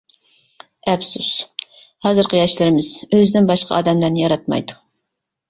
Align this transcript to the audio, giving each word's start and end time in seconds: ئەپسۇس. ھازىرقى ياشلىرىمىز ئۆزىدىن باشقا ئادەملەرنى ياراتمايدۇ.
ئەپسۇس. 0.93 1.27
ھازىرقى 2.07 2.39
ياشلىرىمىز 2.41 2.89
ئۆزىدىن 3.11 3.53
باشقا 3.53 3.79
ئادەملەرنى 3.79 4.27
ياراتمايدۇ. 4.27 4.81